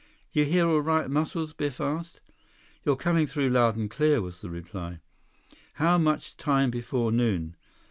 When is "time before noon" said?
6.37-7.55